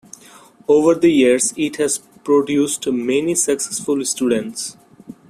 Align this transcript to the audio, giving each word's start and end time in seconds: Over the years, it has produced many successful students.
Over 0.67 0.95
the 0.95 1.11
years, 1.11 1.53
it 1.55 1.75
has 1.75 1.99
produced 2.23 2.87
many 2.87 3.35
successful 3.35 4.03
students. 4.03 4.75